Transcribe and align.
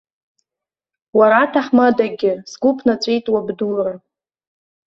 Уара 1.17 1.37
аҭаҳмадагьы, 1.45 2.31
сгәы 2.49 2.69
ԥнаҵәеит 2.77 3.25
уабдура. 3.33 3.93